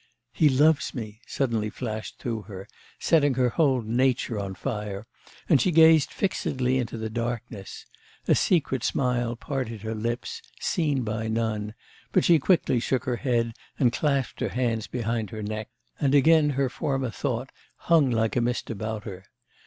'He 0.31 0.49
loves 0.49 0.95
me!' 0.95 1.21
suddenly 1.27 1.69
flashed 1.69 2.17
through 2.17 2.41
her, 2.49 2.67
setting 2.97 3.35
her 3.35 3.49
whole 3.49 3.83
nature 3.83 4.39
on 4.39 4.55
fire, 4.55 5.05
and 5.47 5.61
she 5.61 5.69
gazed 5.71 6.09
fixedly 6.09 6.79
into 6.79 6.97
the 6.97 7.07
darkness; 7.07 7.85
a 8.27 8.33
secret 8.33 8.83
smile 8.83 9.35
parted 9.35 9.83
her 9.83 9.93
lips, 9.93 10.41
seen 10.59 11.03
by 11.03 11.27
none, 11.27 11.75
but 12.11 12.25
she 12.25 12.39
quickly 12.39 12.79
shook 12.79 13.03
her 13.03 13.17
head, 13.17 13.53
and 13.77 13.93
clasped 13.93 14.39
her 14.39 14.49
hands 14.49 14.87
behind 14.87 15.29
her 15.29 15.43
neck, 15.43 15.69
and 15.99 16.15
again 16.15 16.49
her 16.57 16.67
former 16.67 17.11
thought 17.11 17.51
hung 17.75 18.09
like 18.09 18.35
a 18.35 18.41
mist 18.41 18.71
about 18.71 19.03
her. 19.03 19.25